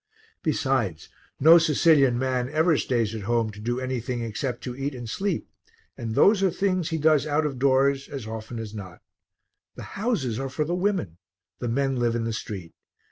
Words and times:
Besides, 0.41 1.09
no 1.39 1.59
Sicilian 1.59 2.17
man 2.17 2.49
ever 2.49 2.75
stays 2.75 3.13
at 3.13 3.21
home 3.21 3.51
to 3.51 3.59
do 3.59 3.79
anything 3.79 4.23
except 4.23 4.63
to 4.63 4.75
eat 4.75 4.95
and 4.95 5.07
sleep, 5.07 5.47
and 5.95 6.15
those 6.15 6.41
are 6.41 6.49
things 6.49 6.89
he 6.89 6.97
does 6.97 7.27
out 7.27 7.45
of 7.45 7.59
doors 7.59 8.09
as 8.09 8.25
often 8.25 8.57
as 8.57 8.73
not; 8.73 9.03
the 9.75 9.83
houses 9.93 10.39
are 10.39 10.49
for 10.49 10.65
the 10.65 10.73
women, 10.73 11.19
the 11.59 11.69
men 11.69 11.97
live 11.97 12.15
in 12.15 12.23
the 12.23 12.33
street. 12.33 12.73